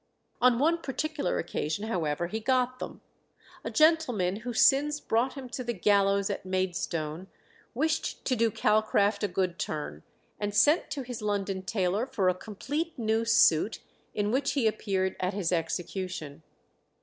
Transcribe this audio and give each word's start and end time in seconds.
On 0.41 0.57
one 0.57 0.79
particular 0.79 1.37
occasion, 1.37 1.85
however, 1.87 2.25
he 2.25 2.39
got 2.39 2.79
them. 2.79 3.01
A 3.63 3.69
gentleman 3.69 4.37
whose 4.37 4.61
sins 4.61 4.99
brought 4.99 5.33
him 5.35 5.47
to 5.49 5.63
the 5.63 5.75
gallows 5.75 6.31
at 6.31 6.43
Maidstone 6.43 7.27
wished 7.75 8.25
to 8.25 8.35
do 8.35 8.49
Calcraft 8.49 9.21
a 9.23 9.27
good 9.27 9.59
turn, 9.59 10.01
and 10.39 10.55
sent 10.55 10.89
to 10.89 11.03
his 11.03 11.21
London 11.21 11.61
tailor 11.61 12.07
for 12.07 12.29
a 12.29 12.33
complete 12.33 12.97
new 12.97 13.25
suit, 13.25 13.77
in 14.15 14.31
which 14.31 14.53
he 14.53 14.65
appeared 14.65 15.15
at 15.19 15.35
his 15.35 15.51
execution. 15.51 16.41